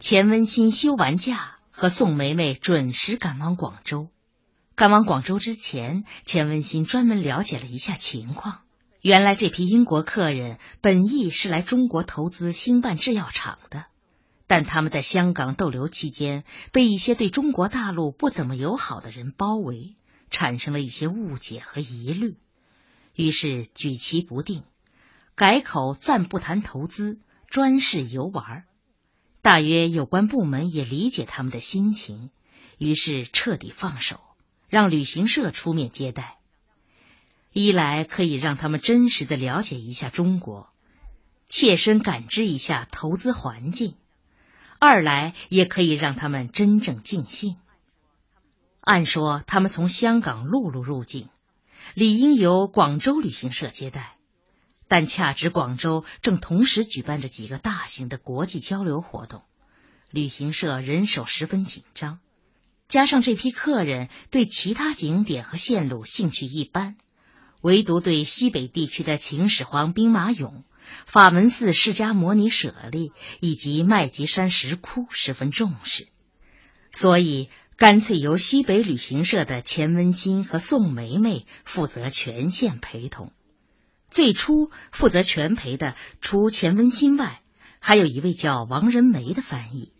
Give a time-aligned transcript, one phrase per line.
[0.00, 4.08] 钱文新休完假，和宋梅梅准时赶往广州。
[4.74, 8.62] 赶往广州之前，钱文新专门了解了一下情况。
[9.02, 13.84] 原来这批英国客人本意是来中国投资兴办制药厂的，
[14.46, 19.96] 但他们在香港逗留期间，被一些对中国大陆不怎么友好的人包围，
[20.30, 22.38] 产生了一些误解和疑虑，
[23.14, 24.62] 于是举棋不定，
[25.34, 28.64] 改口暂不谈投资，专事游玩。
[29.42, 32.30] 大约有关部门也理解他们的心情，
[32.78, 34.20] 于是彻底放手，
[34.68, 36.36] 让旅行社出面接待。
[37.52, 40.68] 一来可以让他们真实的了解一下中国，
[41.48, 43.94] 切身感知一下投资环境；
[44.78, 47.56] 二来也可以让他们真正尽兴。
[48.82, 51.28] 按说他们从香港陆路入境，
[51.94, 54.16] 理应由广州旅行社接待，
[54.90, 59.44] 但恰值广州正同时举办着几个大型的国际交流活动，
[60.10, 62.18] 旅行社人手十分紧张，
[62.88, 66.96] 加上这批客人对其他景点和线路兴趣一般。
[67.60, 70.64] 唯独对西北地区的秦始皇兵马俑、
[71.06, 76.08] 法门寺释迦摩尼舍利以及麦积山石窟十分重视，
[76.90, 83.32] 所以干脆由西北旅行社的钱文新和宋梅梅负责全线陪同。
[84.10, 87.40] 最初负责全陪的，除钱文新外，
[87.80, 89.92] 还有一位叫王仁梅的翻译。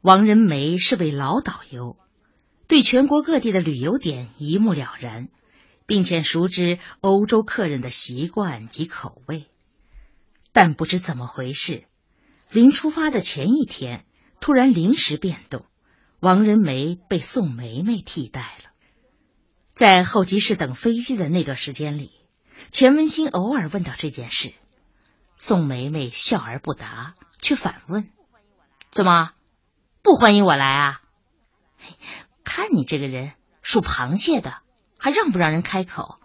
[0.00, 1.96] 王仁梅是位老导游，
[2.66, 5.28] 对全国各地的旅游点一目了然。
[5.86, 9.48] 并且熟知欧洲客人的习惯及口味，
[10.50, 11.84] 但不知怎么回事，
[12.50, 14.06] 临出发的前一天
[14.40, 15.66] 突然临时变动，
[16.20, 18.70] 王仁梅被宋梅梅替代了。
[19.74, 22.12] 在候机室等飞机的那段时间里，
[22.74, 24.52] 钱文新偶尔问到这件事，
[25.36, 28.10] 宋梅梅笑而不答，却反问
[28.90, 29.30] ：“怎么
[30.02, 31.00] 不欢迎我来啊？
[32.42, 34.56] 看你这个人，属螃蟹的。”
[34.98, 36.18] 还让不让人开口？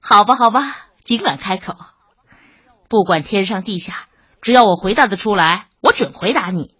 [0.00, 1.76] 好吧，好吧，尽管开口。
[2.88, 4.08] 不管天上地下，
[4.40, 6.74] 只要我回答得出来，我准回答你。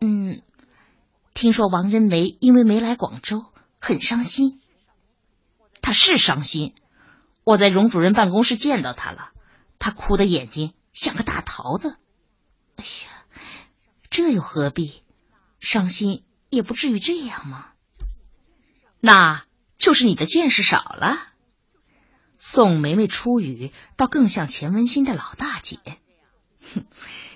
[0.00, 0.42] 嗯，
[1.34, 3.46] 听说王仁梅因为没来广州，
[3.80, 4.60] 很伤心。
[5.82, 6.76] 他是伤心，
[7.46, 9.30] 我在荣主任办公室见到他了，
[9.78, 11.96] 他哭的眼睛像个大桃子。
[12.74, 13.24] 哎呀，
[14.10, 15.04] 这又何必？
[15.60, 17.68] 伤心也不至于这样嘛。
[19.00, 19.44] 那。
[19.78, 21.18] 就是你的见识少了。
[22.38, 25.78] 宋梅梅出语倒更像钱文新的老大姐。
[26.74, 26.86] 哼，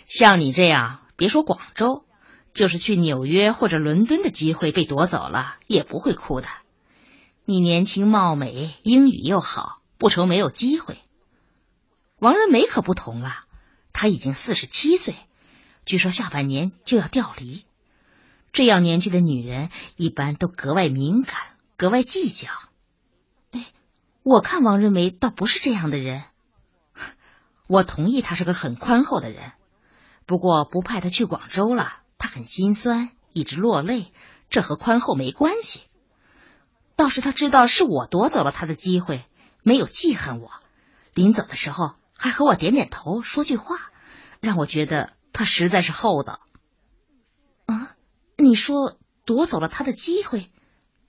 [0.07, 2.07] 像你这样，别说广州，
[2.55, 6.49] 就是去纽约或者伦敦的机会被夺走了，也不会哭的。
[7.45, 10.99] 你年轻貌美，英语又好，不愁没有机会。
[12.19, 13.45] 王仁梅可不同了，
[13.93, 15.15] 她已经四十七岁，
[15.85, 17.67] 据说下半年就要调离。
[18.51, 21.39] 这样年纪的女人，一般都格外敏感。
[21.77, 22.49] 格外计较，
[23.53, 23.67] 哎，
[24.23, 26.25] 我看王仁梅倒不是这样的人。
[27.69, 29.53] 我同意他是个很宽厚的人，
[30.25, 34.13] 不过不派他去广州了，他很心酸，一直落泪，
[34.49, 35.83] 这和宽厚没关系。
[36.97, 39.25] 倒是他知道是我夺走了他的机会，
[39.63, 40.51] 没有记恨我，
[41.15, 43.77] 临走的时候还和我点点头，说句话，
[44.41, 46.41] 让我觉得他实在是厚道。
[47.67, 47.95] 啊，
[48.37, 50.51] 你说夺走了他的机会？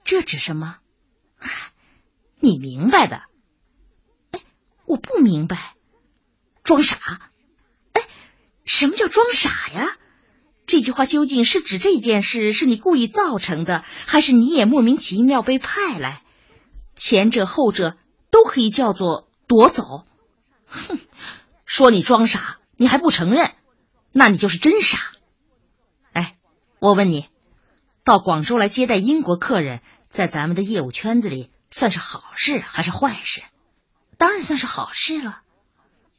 [0.04, 0.78] 这指什么？
[2.40, 3.24] 你明白的。
[4.32, 4.40] 哎，
[4.86, 5.76] 我不明白，
[6.64, 6.98] 装傻。
[7.94, 8.02] 哎，
[8.66, 9.88] 什么叫装傻呀？
[10.66, 16.24] 这句话究竟是指这件事是你故意造成的，还是你也莫名其妙被派来？
[16.96, 17.98] 前者后者
[18.32, 20.06] 都可以叫做夺走。
[20.66, 21.00] 哼，
[21.66, 23.54] 说你装傻，你还不承认，
[24.12, 25.00] 那你就是真傻。
[26.14, 26.38] 哎，
[26.80, 27.28] 我问你。
[28.04, 33.44] 到广州来接待英国客人，在咱们的业务圈子里算是好事还是坏事？
[34.18, 35.42] 当然算是好事了。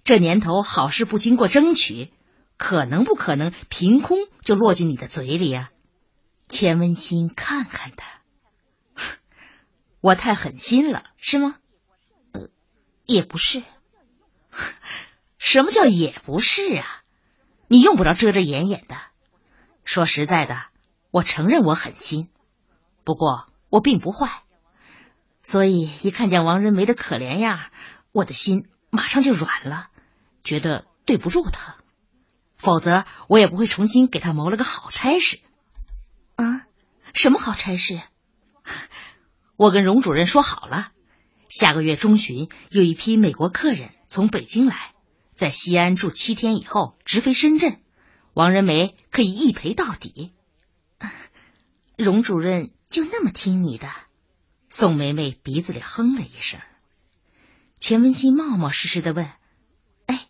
[0.04, 2.12] 这年头，好事不经过争取，
[2.56, 5.70] 可能不可能凭空就落进你的嘴里啊？
[6.48, 8.20] 钱文新看看他，
[10.00, 11.56] 我太狠心了，是吗？
[13.04, 13.62] 也不是。
[15.38, 17.02] 什么叫也不是啊？
[17.68, 18.96] 你用不着遮遮掩掩的。
[19.84, 20.64] 说实在的。
[21.10, 22.30] 我承认我狠心，
[23.04, 24.44] 不过我并不坏，
[25.42, 27.68] 所以一看见王仁梅的可怜样，
[28.12, 29.88] 我的心马上就软了，
[30.42, 31.76] 觉得对不住他，
[32.56, 35.38] 否则我也不会重新给他谋了个好差事。
[36.36, 36.64] 啊，
[37.12, 38.00] 什么好差事？
[39.58, 40.92] 我跟荣主任说好了，
[41.52, 44.94] 下个月中旬有一批美国客人从北京来，
[45.34, 47.82] 在西安住七天以后直飞深圳，
[48.32, 50.32] 王仁梅可以一赔到底。
[51.94, 53.86] 荣主任就那么听你的？
[54.70, 56.58] 宋梅梅鼻子里哼了一声。
[57.80, 59.30] 钱文新冒冒失失的问
[60.08, 60.28] ：“哎，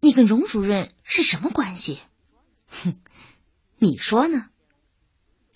[0.00, 2.00] 你跟荣主任是什么关系？”
[2.66, 2.98] 哼，
[3.76, 4.46] 你说呢？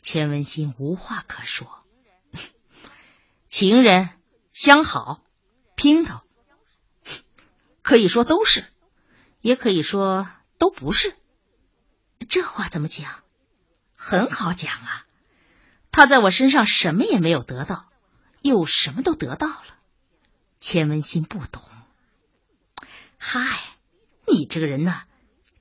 [0.03, 1.69] 钱文新无话可说。
[3.49, 4.11] 情人、
[4.55, 5.21] 相好、
[5.75, 6.21] 姘头，
[7.83, 8.65] 可以说都是，
[9.41, 10.29] 也可以说
[10.59, 11.17] 都不是。
[12.29, 13.25] 这话怎么讲？
[13.97, 15.07] 很好讲啊。
[15.91, 17.89] 他在我身上什么也没有得到，
[18.43, 19.65] 又什么都得到了。
[20.61, 21.61] 钱文新不懂。
[23.19, 23.59] 嗨，
[24.25, 25.03] 你这个人呢，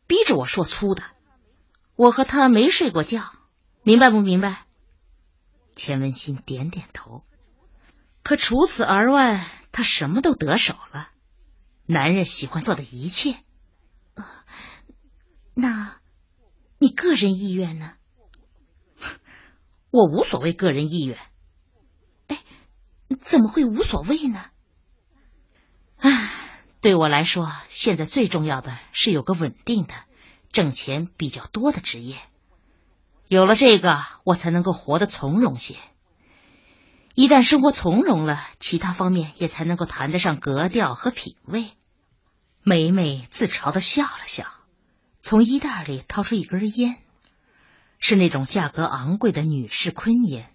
[0.05, 1.03] 逼着我说粗的。
[1.95, 3.33] 我和他没睡过觉，
[3.81, 4.67] 明白不明白？
[5.75, 7.23] 钱文新点点头。
[8.23, 11.09] 可除此而外，他什么都得手了。
[11.85, 13.37] 男人喜欢做的一切。
[15.53, 15.97] 那，
[16.79, 17.93] 你个人意愿呢？
[19.91, 21.19] 我无所谓个人意愿。
[22.27, 22.39] 哎，
[23.19, 24.45] 怎么会无所谓呢？
[25.97, 26.31] 唉，
[26.81, 29.93] 对我来说，现在最重要的是有个稳定的。
[30.51, 32.17] 挣钱比较多的职业，
[33.27, 35.77] 有了这个，我才能够活得从容些。
[37.13, 41.71] 一旦生活从容了，其他方面也才能够谈得上格调和品味。
[42.63, 44.47] 梅梅自嘲的笑了笑，
[45.21, 46.97] 从衣袋里掏出一根烟，
[47.99, 50.49] 是那种价格昂贵的女士坤烟。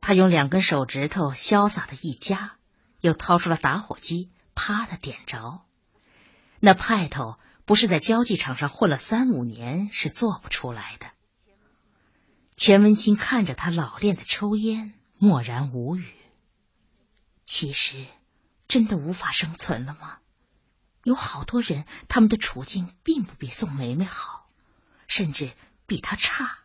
[0.00, 2.52] 她用两根手指头潇洒的一夹，
[3.00, 5.62] 又掏出了打火机，啪的点着，
[6.60, 7.36] 那派头。
[7.66, 11.06] 不是在交际场上混了三五年是做不出来的。
[12.56, 16.14] 钱文新看着他老练的抽烟，默然无语。
[17.44, 18.06] 其实，
[18.68, 20.20] 真的无法生存了吗？
[21.04, 24.48] 有好多人，他们的处境并不比宋梅梅好，
[25.08, 25.52] 甚至
[25.84, 26.60] 比她差，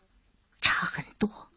[0.62, 1.52] 差很多。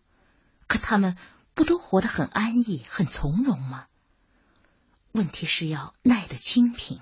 [0.66, 1.16] 可他们
[1.54, 3.86] 不都活得很安逸、很从容吗？
[5.12, 7.00] 问题是要耐得清贫。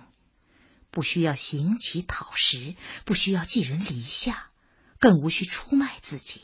[0.91, 2.77] 不需要行乞讨食，
[3.07, 4.51] 不需要寄人篱下，
[4.99, 6.43] 更无需出卖自己，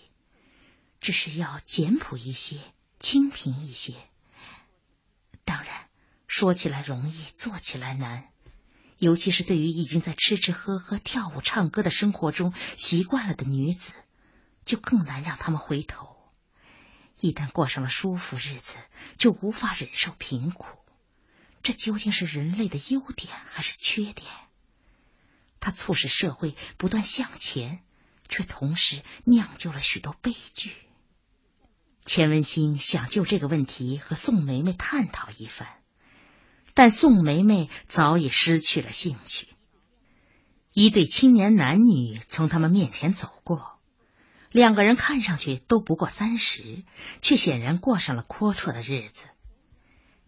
[1.02, 2.58] 只是要简朴一些，
[3.02, 3.96] 清贫一些。
[5.44, 5.88] 当然，
[6.28, 8.31] 说起来容易，做起来难，
[8.96, 13.93] 尤其是对于已经在吃吃喝喝、跳舞唱歌的生活中习惯了的女子，
[14.64, 16.16] 就更难让他们回头。
[17.19, 18.76] 一旦过上了舒服日子，
[19.19, 20.66] 就无法忍受贫苦。
[21.62, 24.28] 这究竟是人类的优点还是缺点？
[25.60, 27.84] 它促使社会不断向前，
[28.28, 30.72] 却同时酿就了许多悲剧。
[32.04, 35.69] 钱文新想就这个问题和宋梅梅探讨一番，
[36.75, 39.49] 但宋梅梅早已失去了兴趣。
[40.72, 43.78] 一对青年男女从他们面前走过，
[44.50, 46.82] 两个人看上去都不过三十，
[47.20, 49.28] 却显然过上了阔绰的日子。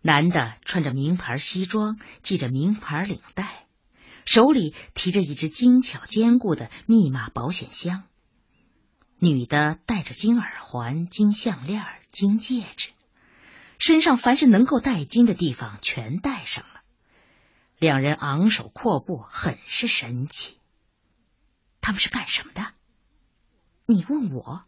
[0.01, 3.65] 男的穿着名牌西装，系着名牌领带，
[4.27, 8.03] 手里提着一只精巧坚固的密码保险箱；
[9.19, 12.91] 女的戴着金耳环、金项链、金戒指，
[13.79, 16.83] 身上凡是能够戴金的地方全戴上了。
[17.79, 20.59] 两人昂首阔步，很是神气。
[21.81, 22.73] 他们是干什么的？
[23.87, 24.65] 你问我，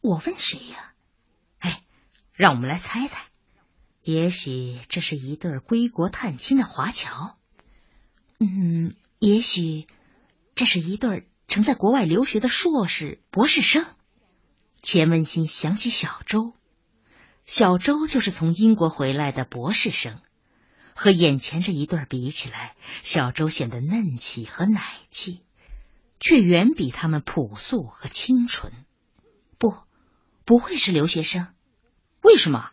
[0.00, 0.92] 我问谁呀？
[1.58, 1.82] 哎，
[2.32, 3.26] 让我们来猜猜。
[4.02, 7.36] 也许这是一对归国探亲的华侨，
[8.38, 9.86] 嗯，也许
[10.54, 13.86] 这是一对曾在国外留学的硕士、博士生。
[14.82, 16.52] 钱文新想起小周，
[17.44, 20.20] 小周就是从英国回来的博士生，
[20.94, 25.42] 和眼前这一对比起来，小周显得嫩气和奶气，
[26.20, 28.72] 却远比他们朴素和清纯。
[29.58, 29.74] 不，
[30.44, 31.48] 不会是留学生？
[32.22, 32.70] 为什么？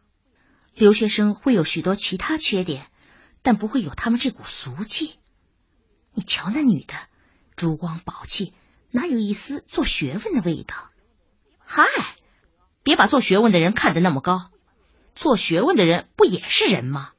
[0.76, 2.92] 留学生会有许多其他缺点，
[3.42, 5.20] 但不会有他们这股俗气。
[6.14, 6.96] 你瞧那女的，
[7.56, 8.54] 珠光宝气，
[8.96, 10.76] 哪有一丝做学问的味道？
[11.66, 11.84] 嗨，
[12.84, 14.52] 别把做学问的人看得那么高。
[15.16, 17.10] 做学问的人不也是人吗？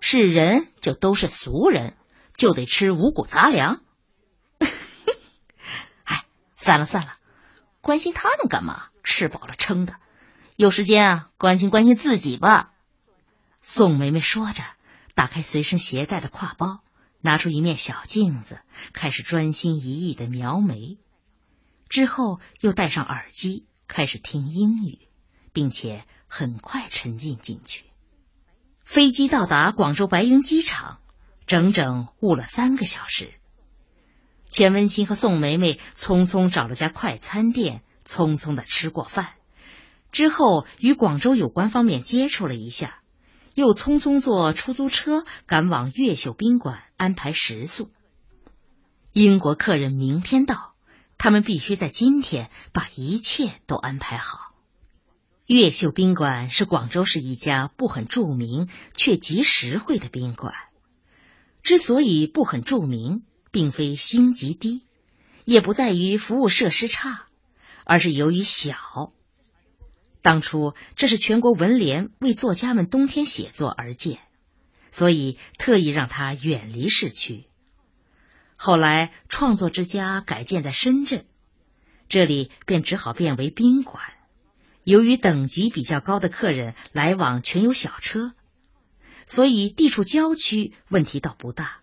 [0.00, 1.96] 是人就都是俗人，
[2.36, 3.80] 就得吃五谷杂粮。
[6.04, 7.16] 哎，算了算了，
[7.80, 8.88] 关心他们干嘛？
[9.02, 9.96] 吃饱了撑的。
[10.56, 12.72] 有时间啊，关心关心自己吧。
[13.62, 14.62] 宋梅梅说着，
[15.14, 16.82] 打开随身携带的挎包，
[17.20, 18.60] 拿出一面小镜子，
[18.92, 20.98] 开始专心一意的描眉。
[21.88, 24.98] 之后又戴上耳机，开始听英语，
[25.52, 27.84] 并且很快沉浸进去。
[28.84, 30.98] 飞机到达广州白云机场，
[31.46, 33.34] 整整误了三个小时。
[34.48, 39.34] 钱文新和宋梅梅匆匆找了家快餐店，匆匆的吃过饭，
[40.10, 42.99] 之后与广州有关方面接触了一下，
[43.60, 47.90] 又匆匆坐出租车赶往越秀宾馆安排食宿。
[49.12, 50.74] 英国客人明天到，
[51.18, 54.54] 他们必须在今天把一切都安排好。
[55.44, 60.54] 越秀宾馆是广州市一家不很著名却极实惠的宾馆，
[61.62, 63.22] 之所以不很著名。
[63.52, 64.86] 并非星级低，
[65.44, 67.26] 也不在于服务设施差，
[67.84, 69.12] 而是由于小。
[70.22, 74.18] 当初这是全国文联为作家们冬天写作而建，
[74.90, 77.44] 所以特意让它远离市区。
[78.56, 81.24] 后来创作之家改建在深圳，
[82.08, 84.02] 这里便只好变为宾馆。
[84.84, 88.34] 由于等级比较高的客人来往全有小车，
[89.26, 91.78] 所以地处郊区，问题倒不大。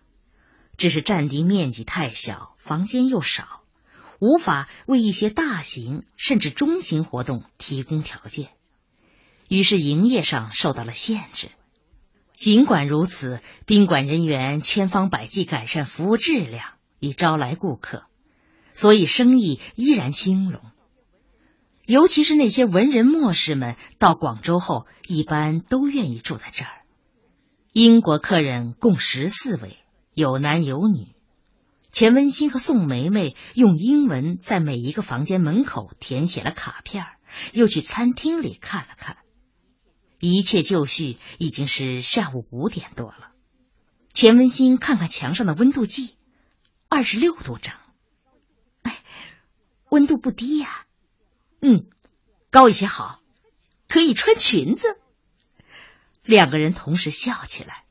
[0.76, 3.64] 只是占地面积太小，房间又少，
[4.18, 8.48] 无法为一些大型甚至中型活动提供条件，
[9.48, 11.50] 于是营业上受到了限制。
[12.32, 18.04] 尽管如此，宾馆人员千方百计改善服务质量，以招来顾客，
[18.70, 20.62] 所以生意依然兴隆。
[21.84, 26.70] 尤其是那些文人墨士们到广州后，一般都愿意住在这儿。
[27.72, 29.78] 英国客人共十四位。
[30.14, 31.14] 有男有女，
[31.90, 37.06] 钱文新和宋梅梅用英文在每一个房间门口填写了卡片，
[37.52, 39.16] 又去餐厅里看了看，
[40.18, 41.16] 一切就绪。
[41.38, 43.32] 已经是下午五点多了。
[44.12, 46.16] 钱文新看看墙上的温度计，
[46.88, 47.74] 二十六度整。
[48.82, 49.02] 哎，
[49.90, 50.86] 温度不低呀。
[51.60, 51.86] 嗯，
[52.50, 53.20] 高一些好，
[53.88, 54.98] 可以穿裙子。
[56.22, 57.84] 两个人同时笑起来。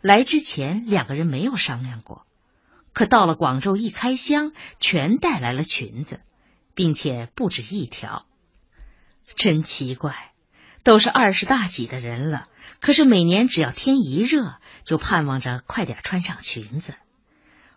[0.00, 2.26] 来之前，两个人没有商量过，
[2.96, 6.20] 可到了广州一开箱，全带来了裙子，
[6.74, 8.24] 并且不止一条。
[9.34, 10.32] 真奇怪，
[10.82, 12.48] 都是二十大几的人了，
[12.80, 16.94] 可是每年只要天一热，就盼望着快点穿上裙子。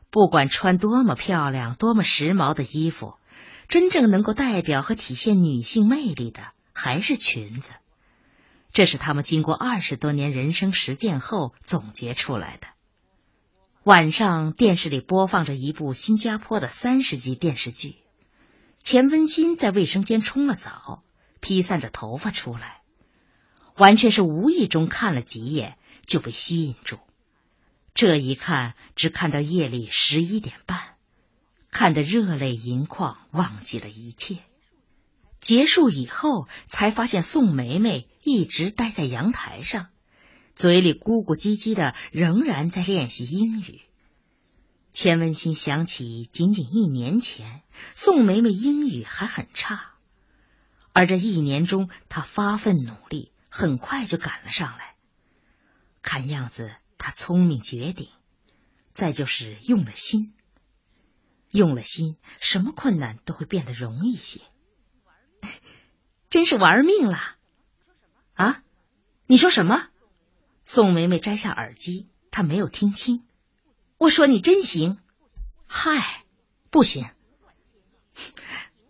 [0.10, 3.16] 不管穿多么漂亮、多么时髦的衣服，
[3.68, 6.40] 真正能够代表和体现女性魅力的，
[6.72, 7.74] 还是裙子。
[8.72, 12.68] 这是他们经过二十多年人生实践后总结出来的。
[13.86, 17.96] 晚上电视里播放着一部新加坡的三十集电视剧，
[18.84, 21.02] 钱温馨在卫生间冲了澡，
[21.40, 22.82] 披散着头发出来，
[23.78, 27.00] 完全是无意中看了几眼就被吸引住。
[27.94, 30.96] 这一看，只看到夜里十一点半，
[31.72, 34.40] 看得热泪盈眶，忘记了一切。
[35.40, 39.88] 结束以后，才发现宋梅梅一直待在阳台上，
[40.60, 43.80] 嘴里咕咕唧唧的，仍然在练习英语。
[44.92, 47.64] 钱文新想起，仅仅一年前，
[47.94, 49.94] 宋梅梅英语还很差，
[50.92, 54.96] 而这一年中，她发奋努力，很快就赶了上来。
[56.02, 58.10] 看样子，她聪明绝顶，
[58.92, 60.34] 再就是用了心。
[61.52, 64.42] 用了心，什么困难都会变得容易些。
[66.30, 67.18] 真是玩命了！
[68.34, 68.62] 啊，
[69.26, 69.88] 你说什么？
[70.72, 73.26] 宋梅梅摘下耳机，她没有听清。
[73.98, 75.00] 我说你真行，
[75.68, 76.24] 嗨，
[76.70, 77.10] 不行，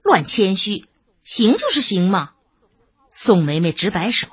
[0.03, 0.89] 乱谦虚，
[1.23, 2.31] 行就是行嘛。
[3.11, 4.27] 宋梅梅直摆手，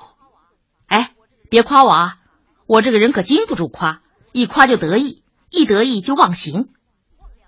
[0.87, 1.15] 哎，
[1.49, 2.19] 别夸我啊，
[2.67, 6.75] 我这个人可经不住夸，一夸就得意，一得意就忘形，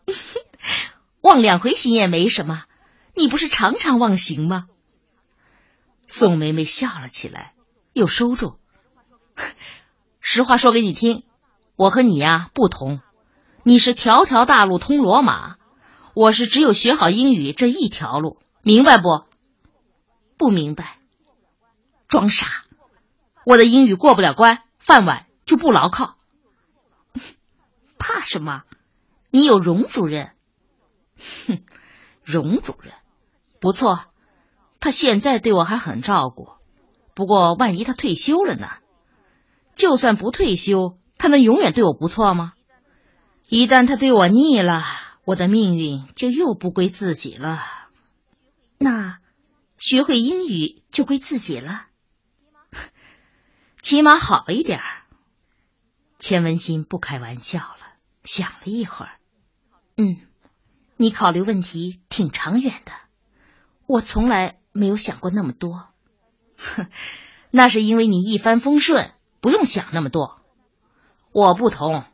[1.21, 2.63] 忘两回形也没什么。
[3.17, 4.69] 你不是常常忘形吗？
[6.07, 7.55] 宋梅梅笑了起来，
[7.93, 8.61] 又收住。
[10.31, 11.25] 实话说给你听，
[11.75, 13.01] 我和你呀不同，
[13.63, 15.57] 你是条条大路通罗马，
[16.13, 19.25] 我是只有学好英语这一条路，明白不？
[20.37, 20.99] 不明白，
[22.09, 22.47] 装傻。
[23.47, 26.19] 我的英语过不了关，饭碗就不牢靠。
[27.99, 28.65] 怕什么？
[29.31, 30.33] 你有荣主任。
[31.47, 31.63] 哼，
[32.23, 32.93] 荣主任。
[33.61, 34.05] 不错，
[34.79, 36.51] 他现在对我还很照顾。
[37.15, 38.69] 不过，万一他退休了呢？
[39.79, 42.53] 就算不退休，他能永远对我不错吗？
[43.49, 44.85] 一旦他对我腻了，
[45.25, 47.63] 我的命运就又不归自己了。
[48.77, 49.21] 那
[49.79, 51.87] 学会英语就归自己了，
[53.81, 55.05] 起码好一点儿。
[56.19, 57.95] 钱文新不开玩笑了，
[58.25, 59.13] 想了一会儿，
[59.97, 60.17] 嗯，
[60.97, 62.91] 你考虑问题挺长远的。
[63.87, 65.87] 我从来没有想过那么多，
[66.57, 66.89] 哼，
[67.53, 69.13] 那是因为你一帆风顺，
[69.49, 70.43] 不用想那么多。
[71.33, 72.05] 我不同，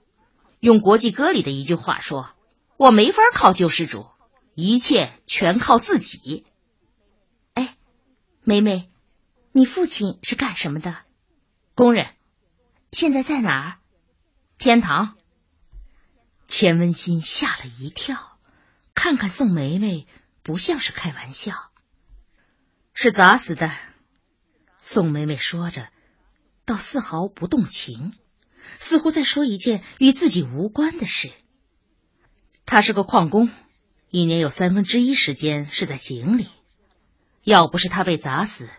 [0.60, 2.30] 用国际歌里的一句话说
[2.78, 4.06] ：“我没法靠救世主，
[4.54, 6.46] 一切全靠自己。
[7.54, 7.76] 哎，
[8.44, 8.88] 梅梅，
[9.50, 10.96] 你父亲是干什么的？
[11.74, 12.06] 工人。
[12.92, 13.78] 现在在哪儿？
[14.56, 15.16] 天堂。
[16.46, 18.38] 钱文新吓了一跳，
[18.94, 20.06] 看看宋梅梅，
[20.44, 21.72] 不像是开玩笑。
[22.92, 23.72] 是砸死的。
[24.78, 25.88] 宋梅梅说着，
[26.64, 28.12] 倒丝毫不动情，
[28.78, 31.32] 似乎在说一件与自己无关的事。
[32.64, 33.50] 他是个矿工，
[34.10, 36.48] 一年有三分之一时间是在井里。
[37.42, 38.70] 要不是他被砸死，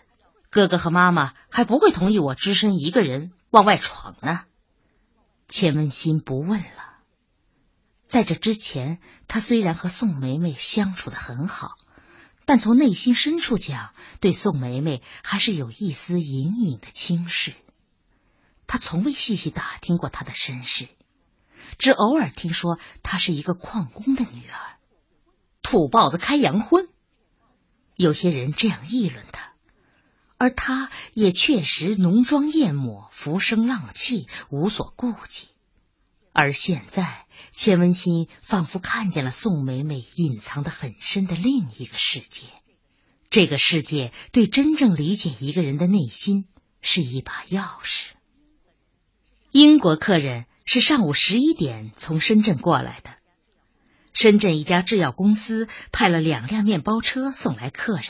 [0.50, 4.42] 哥哥和妈妈还不会同意我只身一个人往外闯呢。
[5.48, 6.96] 钱文新不问了。
[8.08, 11.76] 在这之前，他虽然和宋梅梅相处的很好。
[12.48, 17.56] 但从内心深处讲，对宋梅梅还是有一丝隐隐的轻视。
[18.68, 20.88] 他从未细细打听过她的身世，
[21.78, 24.78] 只偶尔听说她是一个矿工的女儿。
[25.62, 26.88] 土豹子开洋荤，
[27.96, 29.54] 有些人这样议论他，
[30.38, 35.48] 而他也确实浓妆艳抹、浮生浪气，无所顾忌。
[36.34, 42.48] 而现在，钱文新仿佛看见了宋梅梅隐藏的很深的另一个世界。
[43.30, 46.46] 这个世界对真正理解一个人的内心
[46.82, 48.10] 是一把钥匙。
[49.58, 53.12] 英国客人是上午十一点从深圳过来的。
[54.12, 58.04] 深圳一家制药公司派了两辆面包车送来客人。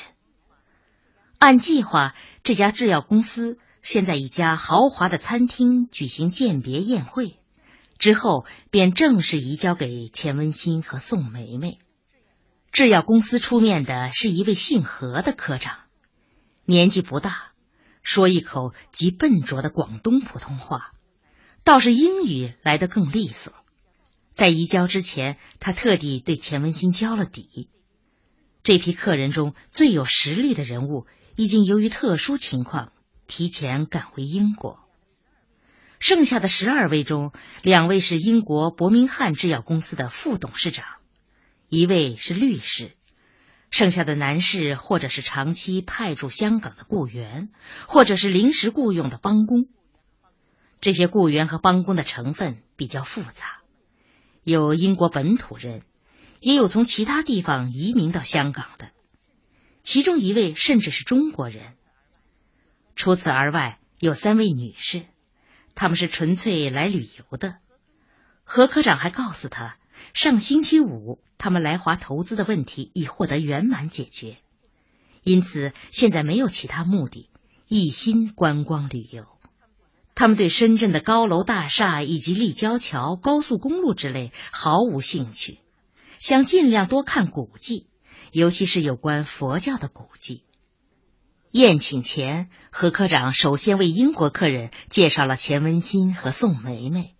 [1.37, 7.37] 按计划，这家制药公司先在一家豪华的餐厅举行鉴别宴会。
[7.99, 11.77] 之后便正式移交给钱文新和宋梅梅。
[12.71, 15.77] 制药公司出面的是一位姓何的科长，
[16.65, 17.51] 年纪不大，
[18.01, 20.89] 说一口极笨拙的广东普通话，
[21.65, 23.51] 倒是英语来得更利索。
[24.35, 27.69] 在移交之前，他特地对钱文新交了底。
[28.61, 32.91] 这批客人中最有实力的人物，已经由于特殊情况
[33.25, 34.79] 提前赶回英国。
[35.99, 37.31] 剩下的十二位中，
[37.63, 40.85] 两位是英国伯明翰制药公司的副董事长，
[41.67, 42.91] 一位是律师，
[43.71, 47.49] 剩下的男士或者是长期派驻香港的雇员，
[47.87, 49.67] 或者是临时雇佣的帮工。
[50.81, 53.61] 这些雇员和帮工的成分比较复杂，
[54.43, 55.81] 有英国本土人，
[56.39, 58.91] 也有从其他地方移民到香港的，
[59.83, 61.73] 其中一位甚至是中国人。
[62.95, 65.05] 除此而外，有三位女士。
[65.77, 67.57] 他们是纯粹来旅游的。
[68.45, 69.77] 何科长还告诉他，
[70.13, 74.37] 上星期五他们来华投资的问题已获得圆满解决，
[75.23, 77.29] 因此现在没有其他目的，
[77.67, 79.34] 一心观光旅游。
[80.15, 85.59] 他们对深圳的高楼大厦以及立交桥、高速公路之类毫无兴趣，
[86.17, 87.87] 想尽量多看古迹，
[88.31, 90.43] 尤其是有关佛教的古迹。
[91.51, 97.15] 宴请前，何科长首先为英国客人介绍了钱文新和宋梅梅，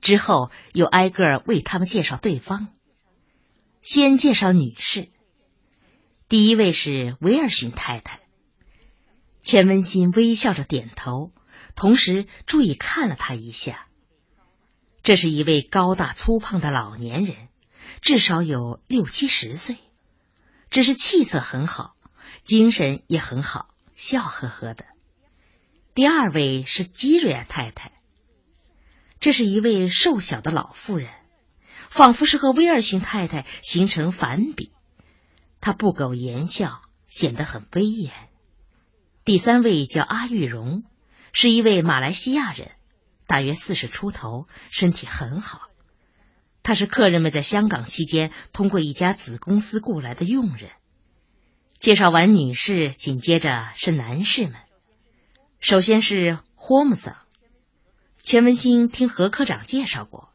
[0.00, 2.68] 之后又挨个为他们介绍对方。
[3.82, 5.08] 先介绍女士，
[6.28, 8.20] 第一位是威尔逊太太。
[9.42, 11.32] 钱文新微笑着点头，
[11.76, 13.86] 同时注意看了他一下。
[15.04, 17.36] 这是一位高大粗胖的老年人，
[18.00, 19.76] 至少有六七十岁，
[20.70, 21.94] 只是气色很好。
[22.42, 24.84] 精神也很好，笑呵呵的。
[25.94, 27.92] 第二位是基瑞尔太太，
[29.18, 31.10] 这是一位瘦小的老妇人，
[31.88, 34.70] 仿佛是和威尔逊太太形成反比。
[35.60, 38.12] 她不苟言笑，显得很威严。
[39.24, 40.84] 第三位叫阿玉荣，
[41.38, 42.70] 是一位马来西亚人，
[43.26, 45.68] 大约四十出头，身体很好。
[46.62, 50.70] 他是客人们在香港期间通过一家子公司雇来的佣人。
[51.78, 54.54] 介绍完女士，紧接着是男士们。
[55.60, 57.18] 首先是霍姆桑，
[58.22, 60.30] 钱文新听何科长介绍过，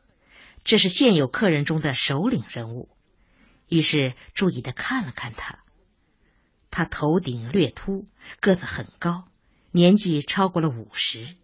[0.64, 2.90] 这是现有客人中的首领人物，
[3.68, 5.64] 于是注意的看了看他。
[6.70, 8.06] 他头顶略秃，
[8.40, 9.26] 个子很高，
[9.72, 11.36] 年纪超过了五十。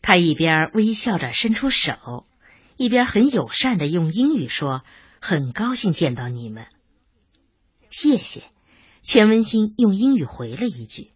[0.00, 2.26] 他一边微笑着伸出手，
[2.76, 4.82] 一边很友善的用英语说
[5.20, 6.66] ：“很高兴见到你们，
[7.90, 8.44] 谢谢。”
[9.02, 11.10] 钱文新用英语回了一句：“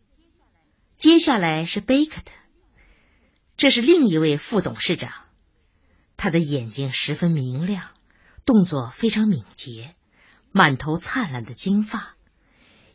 [0.98, 2.32] 接下来是贝克特，
[3.56, 5.12] 这是另一位副董事长。
[6.16, 7.90] 他的眼睛十分明亮，
[8.44, 9.94] 动作非常敏捷，
[10.50, 12.15] 满头灿烂的金发，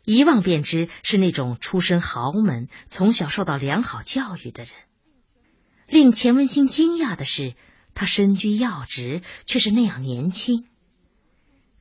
[0.04, 4.72] 一望便知是那种出身豪门、从小受到良好教育的人。
[5.86, 7.54] 令钱文新惊讶的是，
[7.94, 10.66] 他身居要职，却是那样年轻。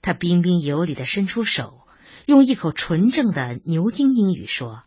[0.02, 1.82] 他彬彬有礼的伸出手，
[2.26, 4.84] 用一口纯正的牛津英语说：“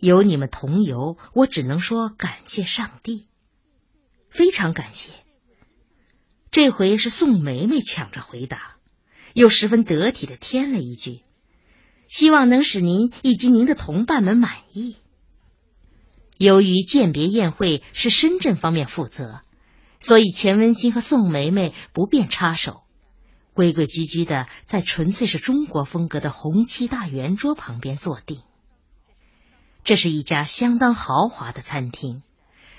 [0.00, 3.28] 有你们同游，我只能说感谢上帝，
[4.28, 5.12] 非常感谢。”
[6.50, 8.76] 这回是宋梅梅抢着回答，
[9.34, 11.20] 又十分得体的添了一句
[12.12, 14.96] ：“希望能使您以及您的同伴们满意。”
[16.36, 19.40] 由于鉴别宴会是深圳方面负责，
[20.00, 22.80] 所以钱文新和宋梅梅不便插手。
[23.52, 28.40] 规规矩矩的在纯粹是中国风格的红漆大圆桌旁边坐定。
[29.84, 32.22] 这是一家相当豪华的餐厅，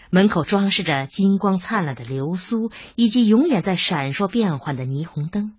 [0.10, 5.54] 门口装饰着金光灿烂的流苏以及永远在闪烁变幻的霓虹灯。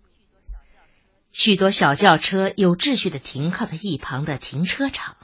[1.32, 5.16] 许多小轿车有秩序的停靠在一旁的停车场，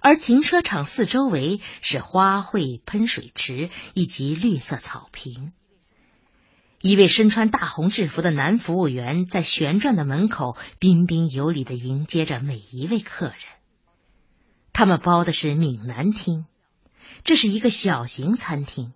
[0.00, 5.52] 而停车场四周围是花卉喷水池以及绿色草坪。
[6.80, 13.34] 一位身穿大红制服的男服务员在旋转的门口彬彬有礼的迎接着每一位客人。
[14.72, 16.46] 他们包的是闽南厅，
[17.24, 18.94] 这是一个小型餐厅，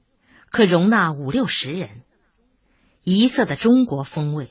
[0.51, 2.03] 可容纳五六十人，
[3.03, 4.49] 一色的中国风味。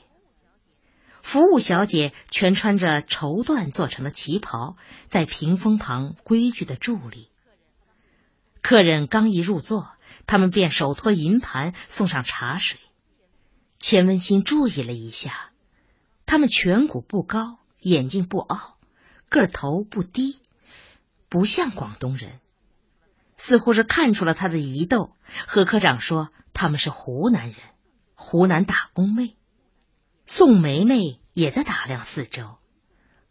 [1.24, 4.76] 服务小姐全穿着绸缎做成的旗袍，
[5.08, 7.30] 在屏风旁规矩的伫立。
[8.62, 9.94] 客人刚一入座，
[10.28, 12.80] 他们便手托银盘送上茶水。
[13.80, 15.52] 钱文新注意了一下，
[16.26, 18.78] 他们颧骨不高，眼睛不凹，
[19.30, 20.40] 个头不低，
[21.30, 22.42] 不像广东人，
[23.38, 25.16] 似乎是看出了他的疑窦。
[25.48, 27.58] 何科长说他们是湖南人，
[28.14, 29.38] 湖南打工妹。
[30.36, 32.58] 宋梅梅也在打量四周，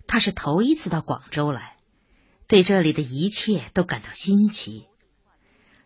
[0.06, 1.74] 她是头一次到广州来，
[2.46, 4.86] 对这里的一切都感到新奇。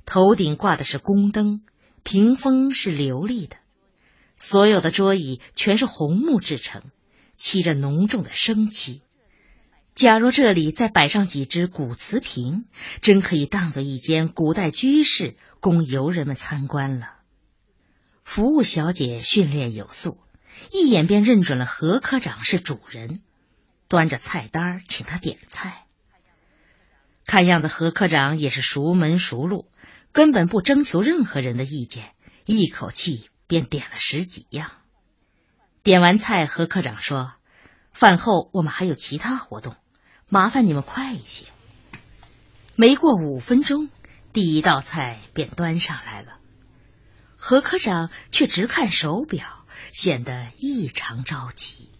[0.05, 1.62] 头顶挂的是宫灯，
[2.02, 3.57] 屏风是琉璃的。
[4.37, 6.83] 所有的桌椅全是红木制成，
[7.38, 9.00] 漆着浓重的生漆。
[9.94, 12.66] 假如这里再摆上几只古瓷瓶，
[13.00, 17.14] 真可以当做一间古代居室，供游人们参观了。
[18.22, 20.18] 服务小姐训练有素，
[20.72, 23.22] 一眼便认准了何科长是主人，
[23.88, 25.84] 端着菜单请他点菜。
[27.24, 29.70] 看样子何科长也是熟门熟路，
[30.12, 32.12] 根本不征求任何人的意见，
[32.44, 33.28] 一口气。
[33.48, 34.72] 便点了十几样，
[35.84, 37.32] 点完菜，何科长说
[37.94, 39.76] ：“饭后我们还有其他活动，
[40.28, 41.46] 麻烦你们快一些。”
[42.74, 43.88] 没过五分钟，
[44.32, 46.38] 第一道菜便端上来了。
[47.36, 49.55] 何科长却直看手表，
[49.92, 51.90] 显得异常着急。